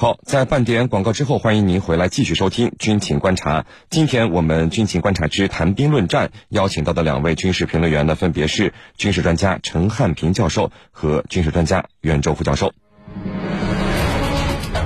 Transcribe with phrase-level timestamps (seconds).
[0.00, 3.62] 好，在半点广告之后，欢迎您回来继续收听《军情观察》。
[3.90, 12.72] 今天我们《军情观察之谈兵论战》邀请到的两位军事评论员呢，分别是军事专家陈汉平教授和军事专家袁周副教授。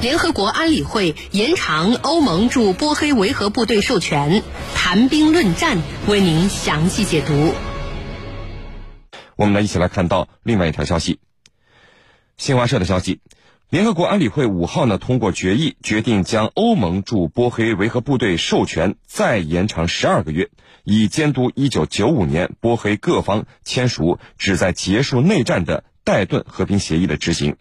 [0.01, 4.43] 联合国安理会延长欧盟驻波黑维和部队授权，
[4.75, 5.77] 谈兵论战
[6.09, 7.53] 为您详细解读。
[9.37, 11.19] 我们来，一起来看到另外一条消息。
[12.39, 13.21] 新华社的消息。
[13.73, 20.51] 联合国安理会五号呢通过决议，决定将欧盟驻波黑维和部队授权再延长十二个月，
[20.85, 27.57] 以监督一九九五年波黑各方签署旨在结束内战的戴顿和平协议的执行。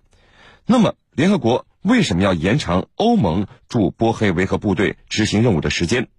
[0.66, 6.10] 那么，联合国为什么要延长欧盟驻波黑维和部队执行任务的时间？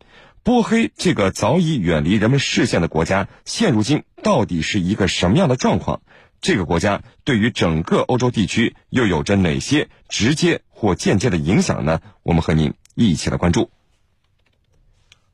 [0.42, 6.00] 波黑这个早已远离人们视线的国家，现如今到底是一个什么样的状况？
[6.42, 12.00] 这个国家对于整个欧洲地区又有着哪些直接或间接的影响呢？
[12.24, 13.70] 我们和您一起来关注。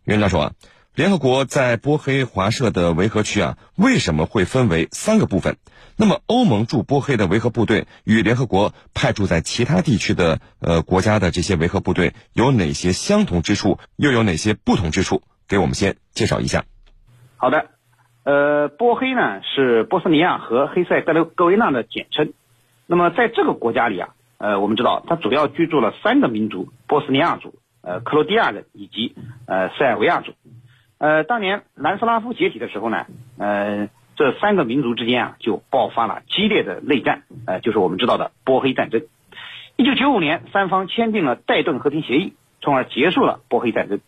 [0.05, 0.53] 袁教授啊，
[0.95, 5.57] 联合国在波黑华社的维和区啊，为什么会分为三个部分？
[5.97, 15.23] 那么，欧盟驻波黑的维和部队与联合国派驻在其他地区的呃国家的这些维和部队有哪些相同之处，又有哪些不同之处？
[15.49, 16.67] 给我们先介绍一下。
[17.37, 17.78] 好的。
[18.29, 22.35] 呃，波黑呢是波斯尼亚和黑塞哥哥维纳的简称。
[22.87, 29.15] 那么在这个国家里啊，呃，我们知道它主要居住了三个民族：波斯尼亚族、呃，克罗地亚人以及
[29.47, 30.35] 呃塞尔维亚族。
[30.99, 33.07] 呃，当年南斯拉夫解体的时候呢，
[33.39, 39.01] 呃，这三个民族之间啊就爆发了激烈的内战，呃，就是我们知道的波黑战争。
[39.77, 44.01] 一九九五年，三方签订了戴顿和平协议，从而结束了波黑战争。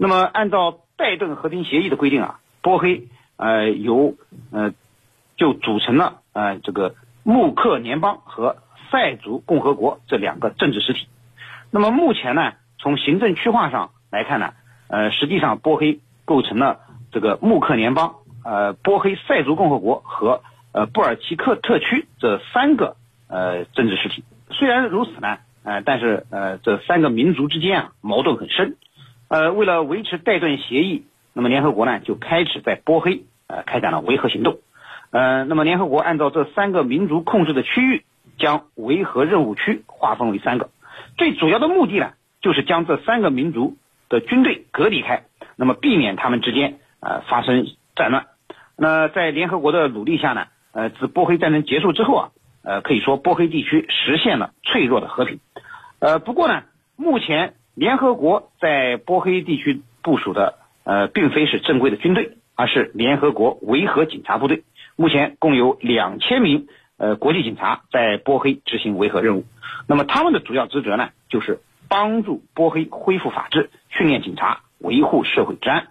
[0.00, 3.06] 那么按照戴顿和平协议的规定啊，波黑。
[3.36, 4.14] 呃，由
[4.50, 4.72] 呃，
[5.36, 8.56] 就组成了呃这个穆克联邦和
[8.90, 11.08] 塞族共和国这两个政治实体。
[11.70, 14.52] 那么目前呢，从行政区划上来看呢，
[14.88, 22.96] 呃，实际上波黑构成了这个穆克联邦、呃波黑塞族共和国和呃布尔奇克特区这三个
[23.28, 24.24] 呃政治实体。
[24.50, 28.76] 虽然如此呢，呃，但是呃这三个民族之间啊矛盾很深。
[29.28, 33.24] 呃，为了维持戴顿协议，那么联合国呢就开始在波黑。
[33.48, 34.60] 呃，开展了维和行动。
[35.10, 38.02] 呃，那么联合国按照这三个民族控制的区域，
[38.38, 40.70] 将维和任务区划分为三个。
[41.18, 43.76] 最主要的目的呢，就是将这三个民族
[44.08, 45.24] 的军队隔离开，
[45.56, 48.28] 那么避免他们之间呃发生战乱。
[48.74, 52.30] 那在联合国的努力下呢，呃，自波黑战争结束之后啊，
[52.64, 55.40] 呃，可以说波黑地区实现了脆弱的和平。
[55.98, 56.62] 呃，不过呢，
[56.96, 60.54] 目前联合国在波黑地区部署的
[60.84, 62.36] 呃，并非是正规的军队。
[62.54, 64.62] 而是联合国维和警察部队，
[64.94, 69.46] 目前共有两千名呃国际警察在波黑执行维和任务。
[69.88, 75.88] 那么他们的主要职责呢，就是帮助波黑恢复法治、训练警察、维护社会治安。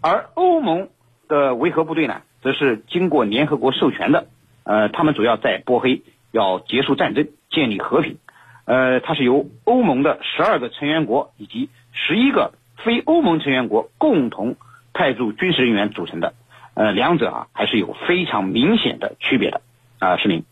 [0.00, 0.88] 而欧盟
[1.28, 4.28] 的维和部队呢，则是经过联合国授权的，
[4.64, 6.02] 呃，他们主要在波黑
[6.32, 8.16] 要结束战争、建立和平。
[8.64, 12.54] 呃，它是由欧盟的十二个成员国以及十一个
[12.84, 14.56] 非欧盟成员国共同。
[14.92, 16.34] 派驻军事人员组成的，
[16.74, 19.62] 呃，两者啊还是有非常明显的区别的
[20.00, 20.42] 啊，是您，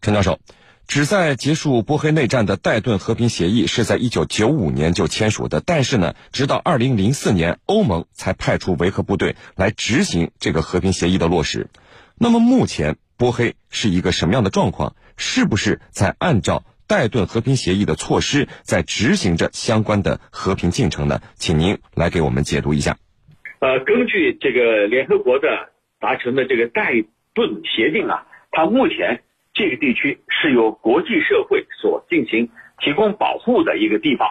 [0.00, 0.38] 陈教授，
[0.86, 11.68] 旨在结束波黑内战的戴顿和平协议是在一九九五年就签署的，但是呢，直到二零零四年欧盟才派出维和部队来执行这个和平协议的落实。
[12.16, 14.94] 那么目前波黑是一个什么样的状况？
[15.16, 16.62] 是不是在按照？
[16.94, 22.96] 戴顿和平协议的措施在执行着相关的和平进程呢，请您来给我们解读一下。
[23.58, 26.92] 呃，根据这个联合国的达成的这个戴
[27.34, 34.28] 顿协定啊，它目前这个地区是由国际社会所进行提供保护的一个地方。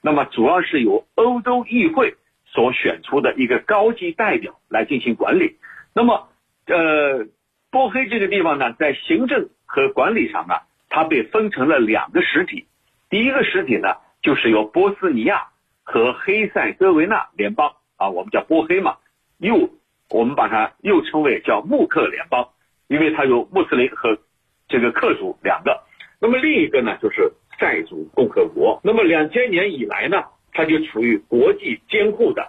[0.00, 2.16] 那么，主要是由欧洲议会
[2.46, 5.58] 所选出的一个高级代表来进行管理。
[5.92, 6.30] 那么，
[6.64, 7.26] 呃，
[7.70, 10.62] 波黑这个地方呢，在行政和管理上啊。
[10.96, 12.64] 它被分成了两个实体，
[13.10, 15.48] 第一个实体呢，就是由波斯尼亚
[15.82, 18.96] 和黑塞哥维纳联邦啊，我们叫波黑嘛，
[19.36, 19.68] 又
[20.08, 22.48] 我们把它又称为叫穆克联邦，
[22.88, 24.16] 因为它有穆斯林和
[24.68, 25.82] 这个克族两个。
[26.18, 27.30] 那么另一个呢，就是
[27.60, 28.80] 塞族共和国。
[28.82, 30.24] 那么两千年以来呢，
[30.54, 32.42] 它就处于国际监护的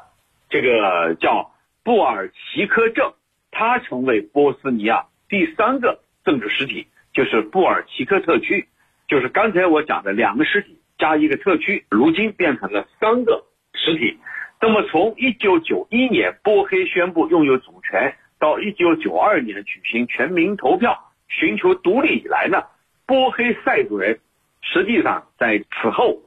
[0.50, 1.52] 这个叫
[1.84, 3.12] 布尔奇科镇，
[3.52, 6.88] 它成为波斯尼亚第三个政治实体。
[7.18, 8.68] 就是布尔奇克特区，
[9.08, 13.44] 就是刚才我讲的两个实体加一个特区，如今变成了三个
[13.74, 14.20] 实体。
[14.62, 22.66] 那么从一九九一年波黑宣布拥有主权，到一九九二年举行全民投票寻求独立以来呢，
[23.08, 24.20] 波黑塞族人
[24.62, 26.20] 实际上在此后，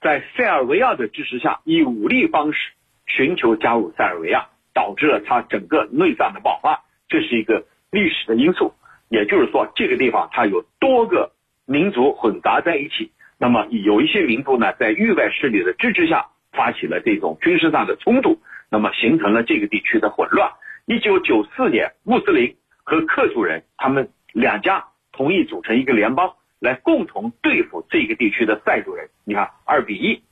[0.00, 2.70] 在塞尔维亚的支持下，以武力方式
[3.04, 6.84] 寻求加入塞尔维亚，导致了它整个内战的爆发。
[7.08, 8.72] 这是一个历史的因素，
[9.10, 11.32] 也就是说，这个地方它有多个
[11.66, 13.10] 民族混杂在一起。
[13.38, 18.38] 那么有一些民族呢，在域外势力的支持下，发起了这种军事上的冲突，
[18.70, 20.52] 那么形成了这个地区的混乱。
[20.86, 29.08] 一九九四年，穆斯林和克族人他们两家同意组成一个联邦，来共同对付这个地区的塞族人。
[29.24, 30.22] 你看，二比一。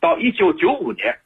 [0.00, 1.16] 到一九九五年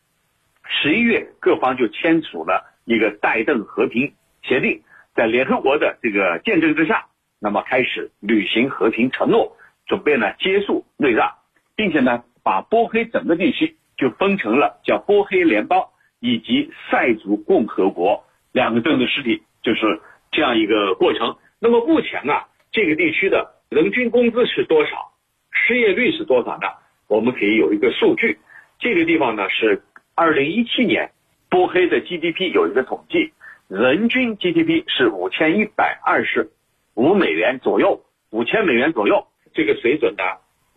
[0.69, 4.13] 十一月，各方就签署了一个戴顿和平
[4.43, 4.83] 协定，
[5.17, 7.07] 在联合国的这个见证之下，
[7.41, 9.57] 那么开始履行和平承诺。
[9.87, 11.31] 准备呢结束内战，
[11.77, 15.87] 并且呢把波黑整个地区就分成了叫波黑联邦
[16.19, 20.01] 以及塞族共和国两个政治实体，就是
[20.33, 21.37] 这样一个过程。
[21.61, 25.13] 那么目前啊，这个地区的人均工资是多少？
[25.53, 26.67] 失业率是多少呢？
[27.09, 28.39] 我们可以有一个数据，
[28.81, 29.85] 这个地方呢是
[30.17, 31.13] 二零一七年
[31.49, 33.33] 波黑的 GDP 有一个统计，
[33.69, 36.51] 人均 GDP 是五千一百二十
[36.95, 39.27] 五美元左右，五千美元左右。
[39.55, 40.23] 这个水准呢，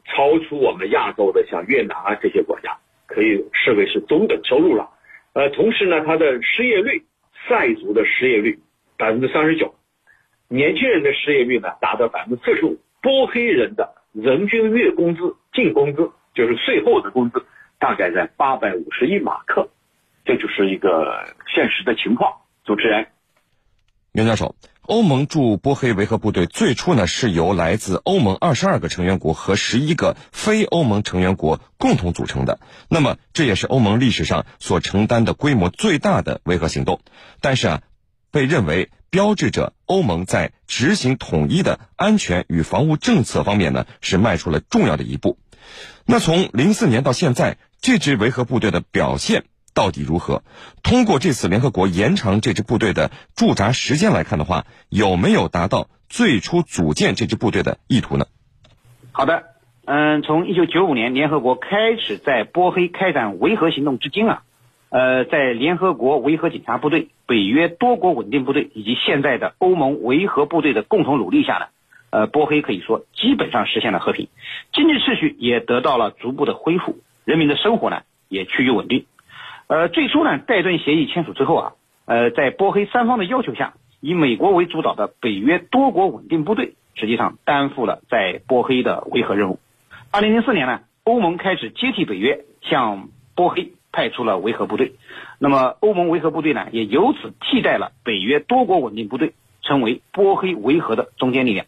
[0.06, 2.76] 超出我们亚洲的像越南啊这些国家，
[3.06, 4.90] 可以视为是中等收入了。
[5.34, 7.04] 呃，同时呢，它的失业率，
[7.48, 8.58] 塞族的失业率
[8.98, 9.76] 百分之三十九，
[10.48, 12.80] 年轻人的失业率呢达到百分之四十五。
[13.04, 17.46] 波黑人的人均月工资净工资就是税后的工资，
[17.78, 19.70] 大概在八百五十亿马克，
[20.26, 22.34] 这就是一个现实的情况。
[22.70, 23.08] 主持人，
[24.12, 24.56] 袁教授。
[24.82, 32.60] 欧盟驻波黑维和部队最初呢是由来自欧盟二十二个成员国和十一个非欧盟成员国共同组成的。
[32.88, 37.02] 那么这也是欧盟历史上所承担的规模最大的维和行动。
[37.42, 37.82] 但是啊，
[38.30, 45.40] 被认为标志着欧盟在执行统一的安全与防务政策方面呢是迈出了重要的一步。
[46.06, 49.46] 那从零四年到现在，这支维和部队的表现。
[49.80, 50.44] 到底如何？
[50.84, 58.26] 通过这次联合国延长这支部队的驻扎时间来看的话，有没有达到最初组建这支部队的意图呢？
[59.14, 59.44] 好的，
[59.86, 64.44] 嗯，从一九九五年联合国开始在波黑开展维和行动至今啊，
[64.90, 71.66] 呃，在联合国维和警察部队、北约多国稳定部队以及现在的欧盟维和部队的共同努力下呢，
[72.10, 74.28] 呃，波黑可以说基本上实现了和平，
[74.74, 79.06] 经济秩序也得到了逐步的恢复，人民的生活呢也趋于稳定。
[79.70, 81.74] 呃，最初呢，戴顿协议签署之后啊，
[82.06, 89.60] 呃，在波黑三方的要求下，以美国为主导的北约多国稳定部队实际上担负了在波黑的维和任务。
[90.10, 94.94] 二零零四年呢，欧盟开始接替北约，向波黑派出了维和部队。
[95.38, 101.68] 那么，欧盟维和部队呢，也由此替代了北约多国稳定部队，成为波黑维和的中坚力量。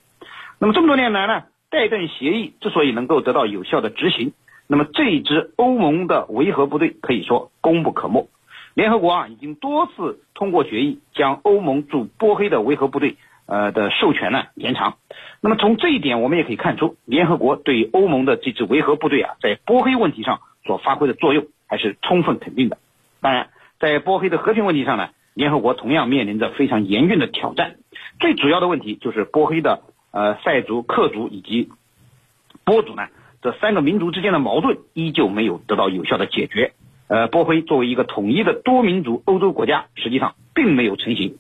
[0.58, 4.34] 那么这么多年来呢，戴顿协议之所以能够得到有效的执行。
[4.72, 8.30] 那么这一支欧盟的维和部队可以说功不可没。
[8.74, 14.96] 联合国啊已经多次通过决议，将欧盟驻波黑的维和部队呃的授权呢延长。
[15.42, 22.78] 那么从这一点，我们也可以看出，联合国对欧盟的这支维和部队啊在波黑问题上所发挥的作用还是充分肯定的。
[23.20, 27.76] 当然，在波黑的和平问题上呢，联合国同样面临着非常严峻的挑战。
[28.22, 29.82] 最主要的问题就是波黑的
[30.12, 31.68] 呃塞族、克族以及
[32.64, 33.10] 波族呢。
[33.42, 36.74] 这三个民族之间的矛盾依旧没有得到有效的解决。
[37.08, 41.40] 呃，波黑作为一个统一的多民族欧洲国家，实际上并没有成型。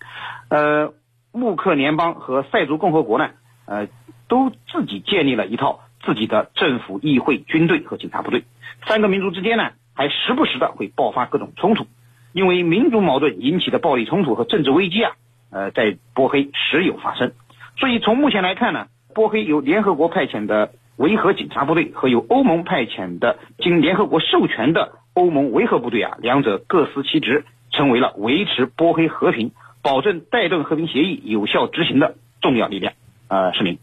[0.49, 0.93] 呃，
[1.31, 3.29] 穆克联邦和塞族共和国呢，
[3.65, 3.87] 呃，
[4.27, 8.43] 都自己建立了一套自己的政府、议会、军队和警察部队。
[8.85, 11.85] 三个民族之间呢，还时不时的会爆发各种冲突。
[12.33, 15.11] 因为民族矛盾引起的暴力冲突和政治危机啊，
[15.51, 17.31] 呃，在波黑时有发生。
[17.77, 20.71] 所以从目前来看呢，波黑由联合国派遣的。
[21.01, 32.93] 维和警察部队和由欧盟派遣的经联合国授权的欧盟维和部队啊，两者各司其职，成为了维持波黑和平、保证戴顿和平协议有效执行的重要力量。
[33.27, 33.79] 呃，市民，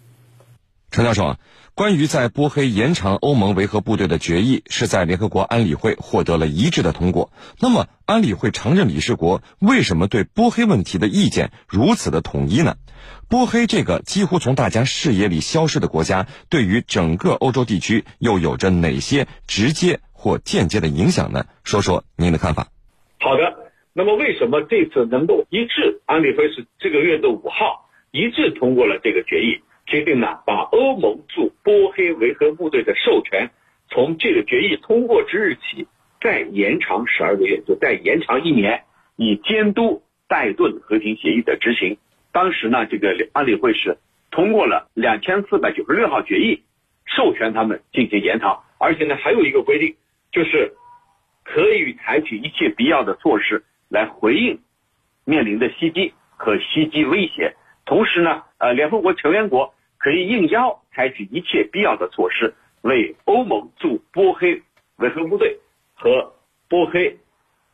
[0.90, 1.38] 陈教授啊，
[1.74, 7.30] 关于在波黑延长欧盟维和部队的决议是在联合国安理会获得了一致的通过。
[7.60, 12.76] 那么，安理会常任理事国为什么对波黑问题的意见如此的统一呢？
[13.28, 21.44] 波黑这个几乎从大家视野里消失的国家，对于整个欧洲地区又有着哪些直接或间接的影响呢？
[21.64, 22.68] 说说您的看法。
[23.20, 26.00] 好的，那么为什么这次能够一致？
[26.06, 33.50] 安理会是这个月的五号一致通过了这个决议，决定呢把欧盟驻波黑维和部队的授权，
[33.88, 35.88] 从这个决议通过之日起
[36.20, 38.84] 再延长十二个月，就再延长一年，
[39.16, 41.96] 以监督戴顿和平协议的执行。
[42.32, 43.96] 当时呢，这个安理会是
[44.30, 46.62] 通过了两千四百九十六号决议，
[47.06, 49.96] 授权他们进行延长，而且呢还有一个规定，
[50.32, 50.74] 就是
[51.44, 54.60] 可以采取一切必要的措施来回应
[55.24, 57.54] 面临的袭击和袭击威胁。
[57.86, 64.62] 同时呢，呃，联合国成员国可以应邀采取一切必要的措施，为欧盟驻波黑
[64.96, 65.58] 维和部队
[65.94, 66.32] 和
[66.68, 67.18] 波黑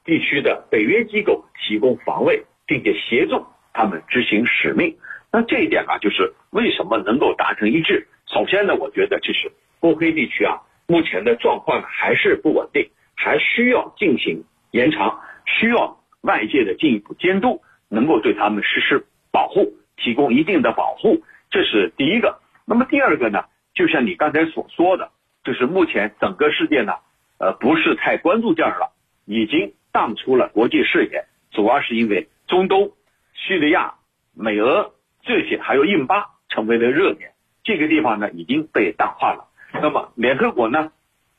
[0.05, 4.97] 地区的北约机构提供防卫，并且协助他们执行使命。
[5.31, 8.07] 那这一点啊，就是为什么能够达成一致。
[8.27, 21.23] 首先呢，我觉得就是波黑地区啊，目前的状况还是不稳定，还需要进行延长，需要外界的进一步监督，能够对他们实施保护，提供一定的保护，
[21.55, 22.41] 这是第一个。
[22.65, 23.45] 那么第二个呢，
[23.75, 25.13] 就像你刚才所说的，
[25.45, 26.95] 就是目前整个世界呢，
[27.39, 28.91] 呃，不是太关注这儿了，
[29.25, 32.91] 已经淡出了国际视野，主要是因为中东、
[33.35, 33.95] 叙利亚、
[34.35, 37.31] 美俄这些还有印巴成为了热点。
[37.63, 39.47] 这个地方呢已经被淡化了，
[39.81, 40.91] 那么联合国呢，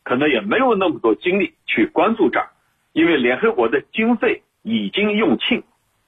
[0.04, 2.52] 可能也没有那么多精力去关注这儿，
[2.94, 5.64] 因为联合国的经费已经用尽，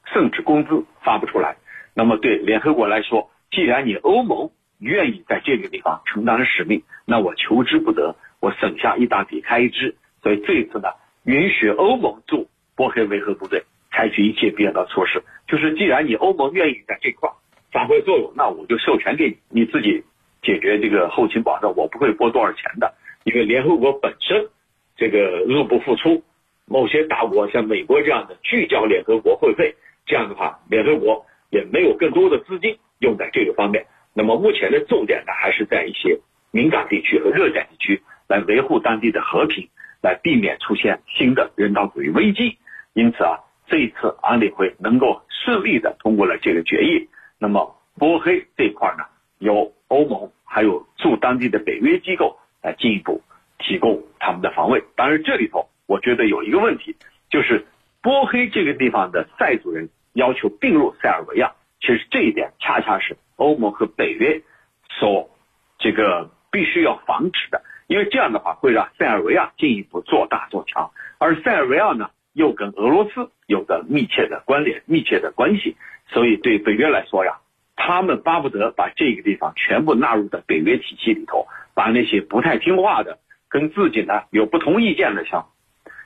[0.05, 1.57] 甚至工资发不出来。
[1.93, 9.96] 那么对联合国来说，既然你欧盟愿意在这个地方承担使命，那我求之不得，我省下一大笔开支。
[10.22, 10.89] 所以这一次呢，
[11.24, 17.30] 允许欧盟驻波黑维和部队采取一切必要的措施，就是既然你欧盟愿意在这块
[17.72, 20.04] 发挥作用，那我就授权给你，你自己。
[20.44, 22.94] 解决这个后勤保障，我不会拨多少钱的，
[23.25, 24.48] 因为联合国本身
[24.96, 26.24] 这个入不敷出，
[26.66, 29.75] 某些大国像美国这样的聚焦联合国会费，
[30.06, 33.86] 这样的话，联合国也没有更多的资金用在这个方面。
[34.13, 36.20] 那么目前的重点呢，还是在一些
[36.51, 39.70] 敏感地区和热点地区来维护当地的和平，
[40.01, 42.58] 来避免出现新的人道主义危机。
[42.94, 47.08] 因此啊，这一次安理会能够顺利的通过了这个决议，
[47.39, 49.06] 那么波黑这块呢，
[49.39, 50.32] 由欧盟。
[50.50, 53.22] 还有驻当地的北约机构来进一步
[53.60, 54.82] 提供他们的防卫。
[54.96, 56.96] 当然，这里头我觉得有一个问题，
[57.30, 57.68] 就是
[58.01, 64.41] 波黑这个地方的塞族人要求并入塞尔维亚，其实这一点恰恰是欧盟和北约
[64.89, 65.29] 所
[65.77, 75.75] 这个必须要防止的，因为这样的话会让塞尔维亚进一步做大做强，而塞尔维亚呢又跟俄罗斯有着密切的关联、密切的关系，
[76.07, 77.39] 所以对北约来说呀。
[77.79, 83.19] 他们巴不得把这个地方全部纳入到北约体系里头，把那些不太听话的、
[83.50, 85.48] 跟自己呢有不同意见的，像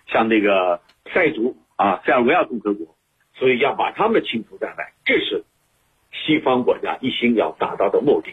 [0.05, 0.81] 像那个
[1.13, 2.97] 塞族啊、塞尔维亚共和国，
[3.35, 5.45] 所以要把他们清除在外，这是
[6.25, 8.31] 西方国家一心要达到的目的。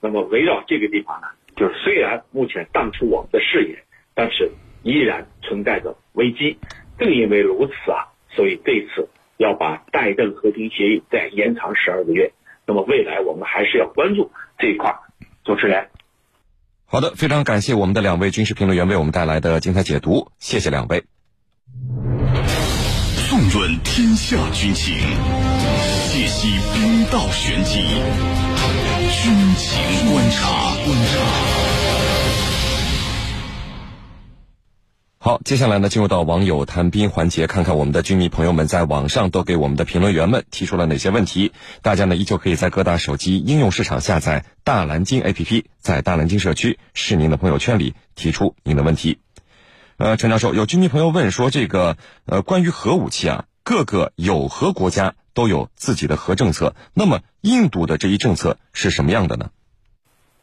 [0.00, 4.52] 那么围绕这个地方呢，就是虽然目前淡出我们的视野，但是
[4.82, 6.58] 依然存在着危机。
[6.98, 12.32] 正因为如此啊，所以这次要把拜登和平协议再延长十二个月。
[12.66, 14.96] 那么未来我们还是要关注这一块
[15.44, 15.88] 主持人，
[16.86, 21.04] 好的，非常感谢我们的两位军事评论员为我们带来的精彩解读，谢谢两位。
[23.28, 24.94] 纵论天下军情，
[26.06, 27.80] 解析兵道玄机，
[29.12, 30.74] 军情观察。
[30.84, 31.18] 观察。
[35.18, 41.50] 好，接下来呢，进入到网友谈兵环节，看看我们的军迷朋友们在网上都给我们的评论员们提出了哪些问题。
[41.82, 49.18] 大家呢，依旧可以在各大手机应用市场下载大蓝鲸 APP，在大蓝鲸社区是您的朋友圈里提出您的问题。
[49.96, 51.96] 呃，陈教授，有军迷朋友问说，这个
[52.26, 59.50] 呃，关于核武器啊，各个有核国家都有自己的核政策，那么印度的这一政策是什么样的呢？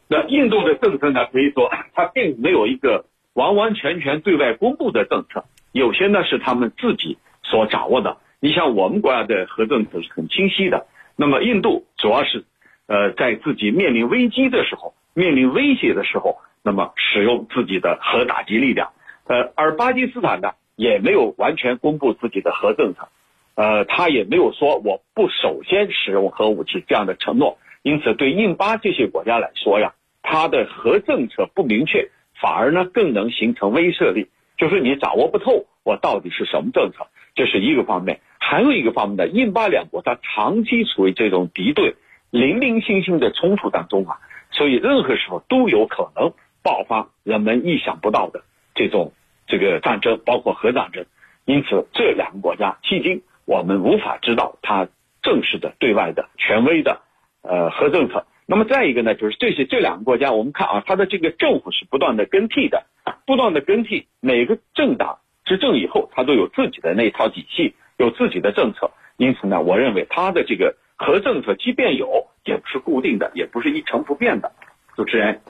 [0.08, 3.06] 那印度的政策呢，可以说它并没有一个。
[3.32, 8.18] 完完全全对外公布的政策，有些呢是他们自己所掌握的。
[8.38, 10.86] 你像我们国家的核政策是很清晰的。
[11.16, 12.44] 那么印度主要是，
[12.86, 18.92] 呃，在自己面临危机的时候、面临威胁的时候，那么使用自己的核打击力量。
[19.24, 23.08] 呃，而巴基斯坦呢，也没有完全公布自己的核政策，
[23.54, 27.58] 呃，他也没有说我不首先使用核武器这样的承诺。
[27.82, 32.10] 因此，对印巴这些国家来说呀，他的核政策不明确。
[32.40, 34.28] 反而呢，更能形成威慑力，
[34.58, 38.20] 就是你掌握不透我到底是什么政策，这是一个方面。
[38.38, 41.94] 还有一个方面呢，印巴两国它长期处于这种敌对、
[42.30, 44.18] 零零星星的冲突当中啊，
[44.50, 48.42] 所以任何时候都有可能爆发人们意想不到的
[48.74, 49.12] 这种
[49.46, 51.04] 这个战争，包括核战争。
[51.44, 54.88] 因此，这两个国家迄今我们无法知道它
[55.22, 57.02] 正式的对外的权威的
[57.42, 58.26] 呃核政策。
[58.46, 62.86] 那么再一个呢，就是这些这两个国家，我们看啊，它的这个政府是不断的更替的，
[63.26, 68.90] 不断的更替，每个政党执政以后，它都有自己的那一套体系，有自己的政策。
[69.16, 74.52] 因此呢，我认为它的这个核政策，即便有，也不是固定的，也不是一成不变的。
[74.96, 75.40] 主持人。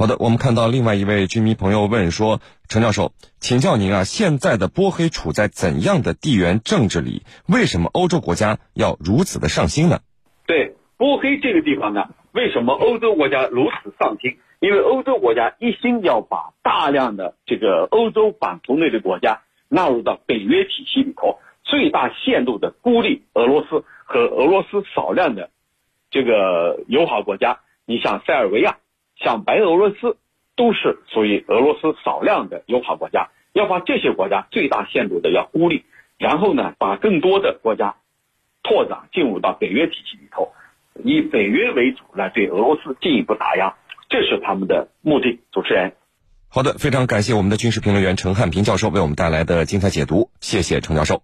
[0.00, 2.40] 好的，我们看到另外一位军迷朋友问说
[2.70, 7.20] ：“陈教授，请教您啊，现在的波黑处在怎样的地缘政治里？
[7.46, 9.98] 为什么欧洲国家要如此的上心呢？”
[10.48, 14.38] 对，波黑这个地方呢，为什么欧洲国家如此上心？
[14.60, 25.50] 因为欧洲国家一心要把大量的这个欧洲版图内的国家纳入到北约体系里头，最大限度的孤立俄罗斯和俄罗斯少量的
[26.10, 27.60] 这个友好国家。
[27.84, 28.78] 你像塞尔维亚。
[29.22, 30.16] 像白俄罗斯
[30.56, 35.84] 都是属于俄罗斯少量的友好国家，要把这些国家最大限度的要孤立，
[36.18, 37.96] 然后呢，把更多的国家
[38.62, 40.52] 拓展进入到北约体系里头，
[41.04, 43.76] 以北约为主来对俄罗斯进一步打压，
[44.08, 45.40] 这是他们的目的。
[45.52, 45.92] 主持人，
[46.48, 51.22] 好的，非常感谢我们的军事评论员陈汉平教授为我们带来的精彩解读，谢谢陈教授。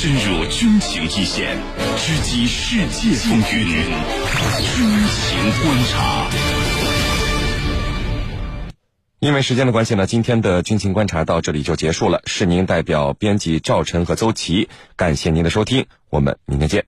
[0.00, 1.58] 深入军情一线，
[1.96, 6.30] 直击世界风云，军情观察。
[9.18, 12.22] 因为时间的关系呢，今天的军情观察到这里就结束了。
[12.26, 16.84] 是您代表编辑赵晨和邹琪，感谢您的收听，我们明天见。